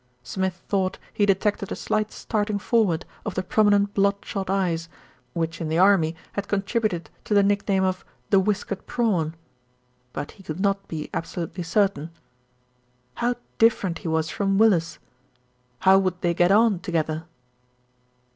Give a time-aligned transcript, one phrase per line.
[0.23, 4.89] Smith thought he detected a slight starting forward of the prominent blood shot eyes,
[5.33, 9.35] which in the army had contributed to the nickname of "the whiskered prawn";
[10.11, 12.09] but he could not be absolutely certain.
[13.13, 14.97] How different he was from Willis.
[15.81, 17.25] How would they get on together?